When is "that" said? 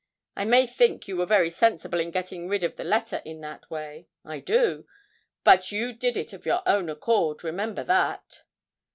3.41-3.69, 7.83-8.41